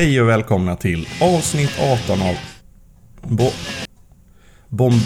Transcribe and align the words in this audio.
Hej 0.00 0.20
och 0.20 0.28
välkomna 0.28 0.76
till 0.76 1.08
avsnitt 1.20 1.70
18 2.04 2.22
av... 2.22 2.34
Bo... 3.22 3.50
Bomb... 4.68 5.02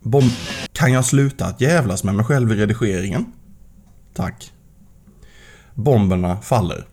Bomb... 0.00 0.30
Kan 0.72 0.92
jag 0.92 1.04
sluta 1.04 1.46
att 1.46 1.60
jävlas 1.60 2.04
med 2.04 2.14
mig 2.14 2.24
själv 2.24 2.52
i 2.52 2.56
redigeringen? 2.56 3.24
Tack. 4.14 4.52
Bomberna 5.74 6.40
faller. 6.40 6.86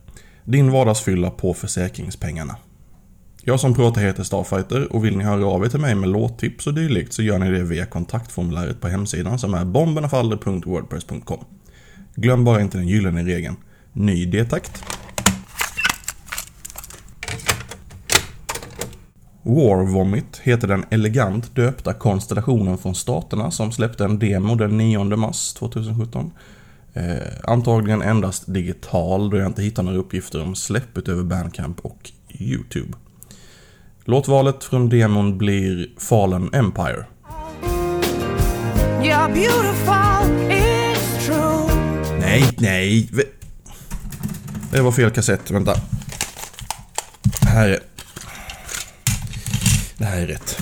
Din 0.44 0.72
vardagsfylla 0.72 1.32
på 1.32 1.54
försäkringspengarna. 1.54 2.56
Jag 3.42 3.60
som 3.60 3.76
pratar 3.76 4.02
heter 4.02 4.24
Starfighter 4.24 4.94
och 4.94 5.06
vill 5.06 5.18
ni 5.18 5.24
höra 5.24 5.46
av 5.46 5.66
er 5.66 5.70
till 5.70 5.80
mig 5.80 5.96
med 5.96 6.10
låttips 6.10 6.68
och 6.68 6.74
dylikt 6.74 7.14
så 7.14 7.22
gör 7.22 7.40
ni 7.40 7.52
det 7.52 7.64
via 7.64 7.86
kontaktformuläret 7.86 8.82
på 8.82 8.88
hemsidan 8.88 9.40
som 9.40 9.54
är 9.54 9.66
bombernafaller.wordpress.com. 9.66 11.46
Glöm 12.16 12.44
bara 12.44 12.62
inte 12.62 12.78
den 12.78 12.88
gyllene 12.88 13.24
regeln. 13.24 13.56
Ny 13.94 14.26
D-takt. 14.26 14.84
War 19.44 19.84
Vomit 19.84 20.42
heter 20.44 20.68
den 20.68 20.86
elegant 20.90 21.56
döpta 21.56 21.94
konstellationen 21.94 22.78
från 22.78 22.96
staterna 22.96 23.52
som 23.52 23.72
släppte 23.72 24.06
en 24.06 24.20
demo 24.20 24.56
den 24.56 24.78
9 24.78 25.04
mars 25.04 25.54
2017. 25.54 26.32
Eh, 26.94 27.04
antagligen 27.44 28.02
endast 28.02 28.44
digital 28.54 29.30
då 29.30 29.38
jag 29.38 29.48
inte 29.48 29.62
hittar 29.62 29.84
några 29.84 29.98
uppgifter 29.98 30.44
om 30.44 30.56
släpp 30.56 30.98
utöver 30.98 31.24
Bandcamp 31.24 31.80
och 31.80 32.12
YouTube. 32.40 32.94
Låtvalet 34.06 34.64
från 34.64 34.90
demon 34.90 35.38
blir 35.38 35.90
Fallen 35.98 36.50
Empire. 36.54 37.06
Nej, 42.20 42.44
nej. 42.58 43.10
Det 44.72 44.82
var 44.82 44.92
fel 44.92 45.12
kassett, 45.12 45.52
vänta. 45.52 45.76
Här 47.42 47.70
är... 47.70 47.93
Det 50.04 50.08
här 50.08 50.22
är 50.22 50.28
rätt. 50.28 50.58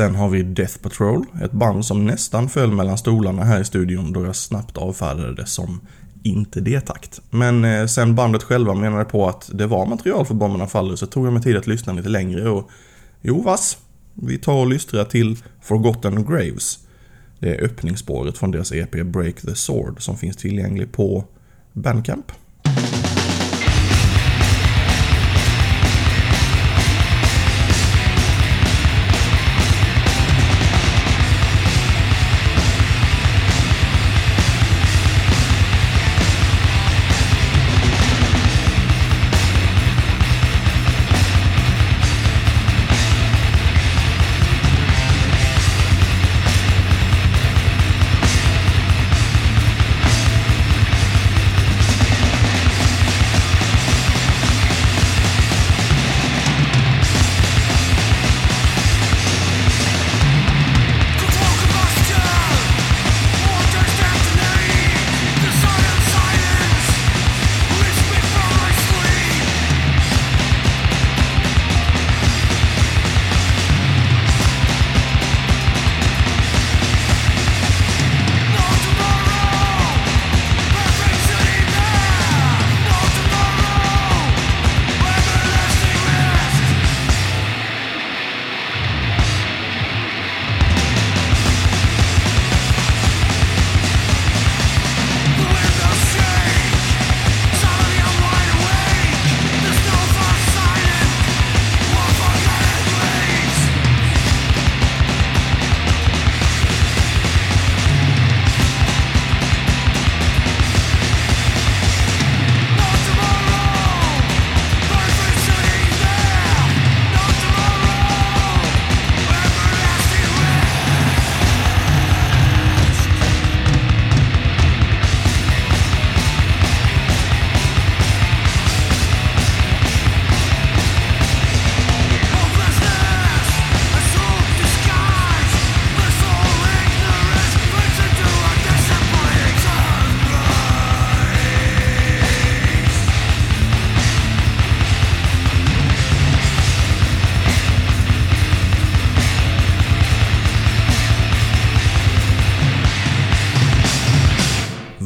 Sen 0.00 0.14
har 0.14 0.28
vi 0.28 0.42
Death 0.42 0.78
Patrol, 0.78 1.26
ett 1.42 1.52
band 1.52 1.84
som 1.84 2.06
nästan 2.06 2.48
föll 2.48 2.72
mellan 2.72 2.98
stolarna 2.98 3.44
här 3.44 3.60
i 3.60 3.64
studion 3.64 4.12
då 4.12 4.24
jag 4.24 4.36
snabbt 4.36 4.76
avfärdade 4.76 5.34
det 5.34 5.46
som 5.46 5.80
inte 6.22 6.60
det 6.60 6.80
takt. 6.80 7.20
Men 7.30 7.64
eh, 7.64 7.86
sen 7.86 8.14
bandet 8.14 8.42
själva 8.42 8.74
menade 8.74 9.04
på 9.04 9.28
att 9.28 9.50
det 9.54 9.66
var 9.66 9.86
material 9.86 10.26
för 10.26 10.34
Bomberna 10.34 10.66
Faller 10.66 10.96
så 10.96 11.06
tog 11.06 11.26
jag 11.26 11.32
mig 11.32 11.42
tid 11.42 11.56
att 11.56 11.66
lyssna 11.66 11.92
lite 11.92 12.08
längre 12.08 12.48
och 12.50 12.70
jo 13.20 13.42
vass, 13.42 13.78
vi 14.14 14.38
tar 14.38 14.54
och 14.54 14.68
lyssnar 14.68 15.04
till 15.04 15.36
Forgotten 15.62 16.24
Graves. 16.24 16.78
Det 17.38 17.54
är 17.54 17.64
öppningsspåret 17.64 18.38
från 18.38 18.50
deras 18.50 18.72
EP 18.72 18.92
Break 18.92 19.40
the 19.40 19.54
Sword 19.54 20.02
som 20.02 20.16
finns 20.16 20.36
tillgänglig 20.36 20.92
på 20.92 21.24
Bandcamp. 21.72 22.32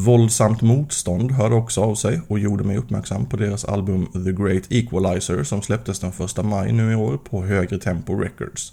Våldsamt 0.04 0.62
motstånd 0.62 1.30
hörde 1.32 1.54
också 1.54 1.80
av 1.80 1.94
sig 1.94 2.20
och 2.28 2.38
gjorde 2.38 2.64
mig 2.64 2.76
uppmärksam 2.76 3.26
på 3.26 3.36
deras 3.36 3.64
album 3.64 4.06
The 4.06 4.32
Great 4.32 4.62
Equalizer 4.70 5.42
som 5.44 5.62
släpptes 5.62 6.00
den 6.00 6.10
1 6.10 6.44
maj 6.44 6.72
nu 6.72 6.92
i 6.92 6.94
år 6.94 7.16
på 7.16 7.44
Högre 7.44 7.78
Tempo 7.78 8.14
Records. 8.14 8.72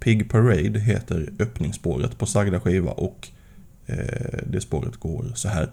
Pig 0.00 0.30
Parade 0.30 0.80
heter 0.80 1.32
öppningsspåret 1.38 2.18
på 2.18 2.26
sagda 2.26 2.60
skiva 2.60 2.90
och 2.90 3.28
eh, 3.86 4.38
det 4.46 4.60
spåret 4.60 4.96
går 4.96 5.32
så 5.34 5.48
här. 5.48 5.70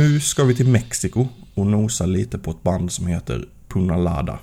Nu 0.00 0.20
ska 0.20 0.44
vi 0.44 0.54
till 0.54 0.68
Mexiko 0.68 1.28
och 1.54 1.66
nosa 1.66 2.06
lite 2.06 2.38
på 2.38 2.50
ett 2.50 2.62
band 2.62 2.92
som 2.92 3.06
heter 3.06 3.48
Punalada. 3.68 4.38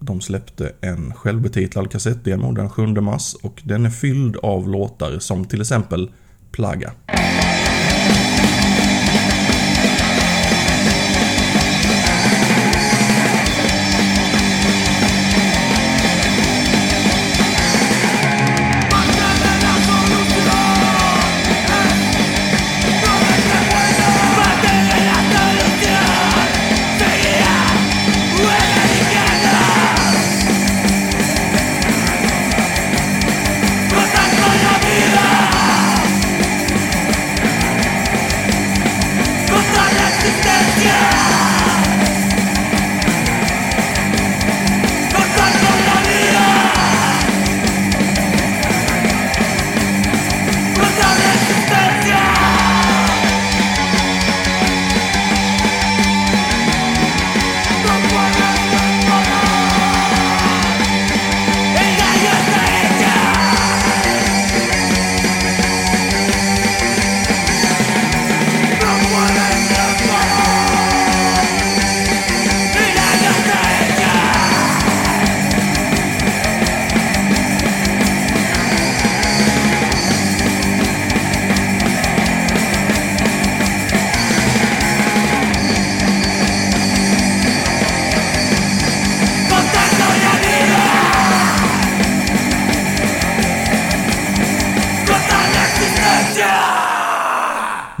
De 0.00 0.20
släppte 0.20 0.72
en 0.80 1.14
självbetitlad 1.14 1.90
kassettdemo 1.90 2.52
den 2.52 2.70
7 2.70 2.86
mars 2.86 3.34
och 3.42 3.60
den 3.64 3.86
är 3.86 3.90
fylld 3.90 4.36
av 4.36 4.68
låtar 4.68 5.18
som 5.18 5.44
till 5.44 5.60
exempel 5.60 6.10
Plaga. 6.50 6.92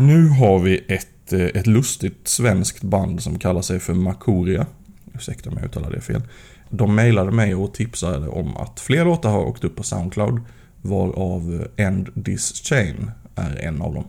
Nu 0.00 0.28
har 0.28 0.58
vi 0.58 0.84
ett, 0.88 1.32
eh, 1.32 1.40
ett 1.40 1.66
lustigt 1.66 2.28
svenskt 2.28 2.82
band 2.82 3.22
som 3.22 3.38
kallar 3.38 3.62
sig 3.62 3.80
för 3.80 3.94
Makoria. 3.94 4.66
Ursäkta 5.14 5.50
om 5.50 5.56
jag 5.56 5.66
uttalar 5.66 5.90
det 5.90 6.00
fel. 6.00 6.22
De 6.70 6.94
mejlade 6.94 7.30
mig 7.30 7.54
och 7.54 7.74
tipsade 7.74 8.28
om 8.28 8.56
att 8.56 8.80
fler 8.80 9.04
låtar 9.04 9.30
har 9.30 9.44
åkt 9.44 9.64
upp 9.64 9.76
på 9.76 9.82
Soundcloud. 9.82 10.40
Varav 10.82 11.68
eh, 11.76 11.86
End 11.86 12.24
This 12.24 12.52
Chain 12.52 13.10
är 13.34 13.56
en 13.56 13.82
av 13.82 13.94
dem. 13.94 14.04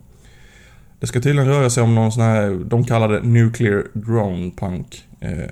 Det 0.99 1.07
ska 1.07 1.21
tydligen 1.21 1.49
röra 1.49 1.69
sig 1.69 1.83
om 1.83 1.95
någon 1.95 2.11
sån 2.11 2.23
här, 2.23 2.63
de 2.65 2.83
kallar 2.83 3.09
det 3.09 3.21
Nuclear 3.21 3.83
Drone 3.93 4.51
Punk. 4.51 5.07
Eh, 5.19 5.51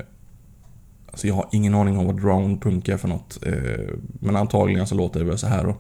alltså 1.11 1.27
jag 1.27 1.35
har 1.35 1.49
ingen 1.51 1.75
aning 1.75 1.97
om 1.97 2.05
vad 2.05 2.21
drone 2.21 2.57
punk 2.57 2.87
är 2.87 2.97
för 2.97 3.07
något. 3.07 3.39
Eh, 3.45 3.95
men 4.19 4.35
antagligen 4.35 4.87
så 4.87 4.95
låter 4.95 5.19
det 5.19 5.25
väl 5.25 5.37
så 5.37 5.47
här 5.47 5.63
då. 5.63 5.75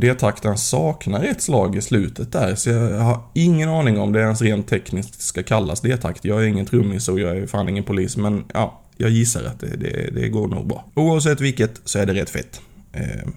D-takten 0.00 0.58
saknar 0.58 1.24
ett 1.24 1.42
slag 1.42 1.76
i 1.76 1.80
slutet 1.80 2.32
där, 2.32 2.54
så 2.54 2.70
jag 2.70 3.00
har 3.00 3.20
ingen 3.34 3.68
aning 3.68 3.98
om 3.98 4.12
det 4.12 4.20
ens 4.20 4.42
rent 4.42 4.68
tekniskt 4.68 5.22
ska 5.22 5.42
kallas 5.42 5.80
D-takt. 5.80 6.24
Jag 6.24 6.42
är 6.42 6.46
ingen 6.46 6.66
trummis 6.66 7.08
och 7.08 7.20
jag 7.20 7.36
är 7.36 7.46
fan 7.46 7.68
ingen 7.68 7.84
polis, 7.84 8.16
men 8.16 8.44
ja, 8.54 8.80
jag 8.96 9.10
gissar 9.10 9.44
att 9.44 9.60
det, 9.60 9.76
det, 9.76 10.10
det 10.14 10.28
går 10.28 10.48
nog 10.48 10.66
bra. 10.66 10.84
Oavsett 10.94 11.40
vilket 11.40 11.80
så 11.84 11.98
är 11.98 12.06
det 12.06 12.14
rätt 12.14 12.30
fett. 12.30 12.60
Eh, 12.92 13.28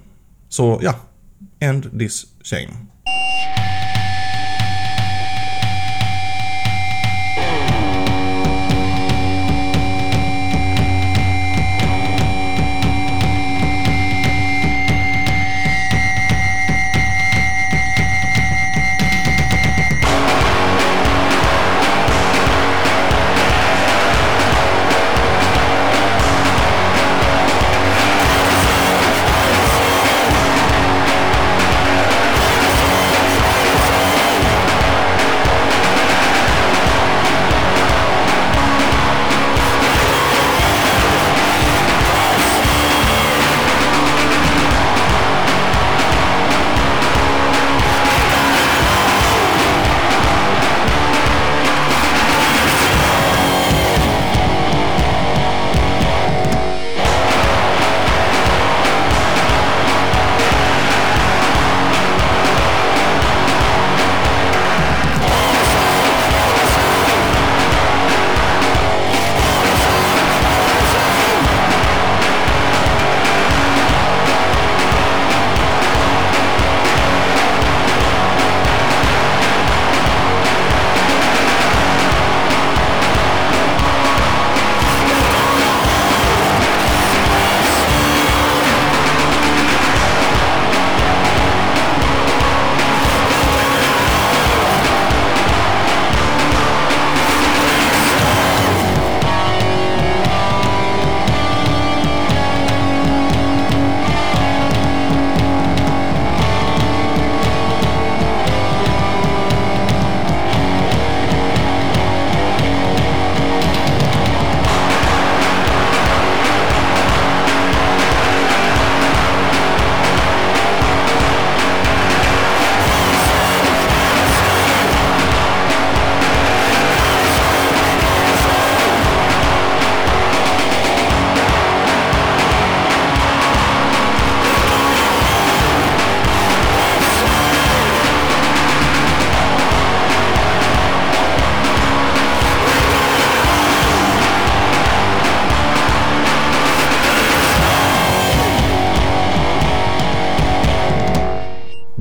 så 0.49 0.79
ja, 0.83 0.95
end 1.59 1.99
this 1.99 2.25
shame. 2.43 2.73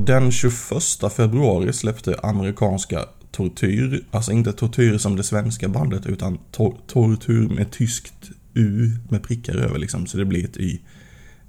Den 0.05 0.31
21 0.31 1.13
februari 1.15 1.73
släppte 1.73 2.19
amerikanska 2.23 3.05
Tortyr, 3.31 4.05
alltså 4.11 4.31
inte 4.31 4.53
Tortyr 4.53 4.97
som 4.97 5.15
det 5.15 5.23
svenska 5.23 5.69
bandet 5.69 6.05
utan 6.05 6.39
tor 6.51 6.77
Tortyr 6.87 7.47
med 7.47 7.71
tyskt 7.71 8.31
U 8.53 8.91
med 9.09 9.23
prickar 9.23 9.55
över 9.55 9.79
liksom, 9.79 10.05
så 10.05 10.17
det 10.17 10.25
blir 10.25 10.45
ett 10.45 10.57
Y. 10.57 10.79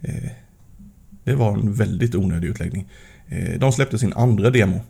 Eh, 0.00 0.30
det 1.24 1.34
var 1.34 1.52
en 1.52 1.72
väldigt 1.72 2.14
onödig 2.14 2.48
utläggning. 2.48 2.88
Eh, 3.28 3.58
de 3.58 3.72
släppte 3.72 3.98
sin 3.98 4.12
andra 4.12 4.50
demo, 4.50 4.80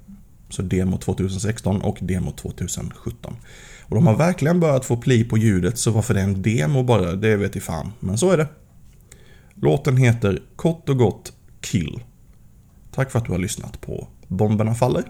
så 0.49 0.63
demo 0.63 0.99
2016 0.99 1.81
och 1.81 1.99
demo 2.01 2.33
2017. 2.33 3.37
Och 3.83 3.95
de 3.95 4.07
har 4.07 4.17
verkligen 4.17 4.61
börjat 4.61 4.85
få 4.85 4.97
pli 4.97 5.25
på 5.25 5.39
ljudet, 5.39 5.79
så 5.79 5.91
varför 5.91 6.15
det 6.15 6.21
är 6.21 6.25
en 6.25 6.43
demo 6.43 6.83
bara, 6.83 7.13
det 7.13 7.37
vet 7.37 7.57
i 7.57 7.61
fan. 7.61 7.93
Men 8.01 8.19
så 8.19 8.31
är 8.31 8.37
det. 8.37 8.47
Låten 9.55 9.97
heter 9.97 10.43
kort 10.57 10.89
och 10.89 10.99
gott 10.99 11.33
Kill. 11.61 12.01
Tack 12.95 13.11
för 13.11 13.19
att 13.19 13.25
du 13.25 13.33
har 13.33 13.39
lyssnat 13.39 13.81
på 13.81 14.09
Bomberna 14.29 14.75
Faller. 14.75 15.05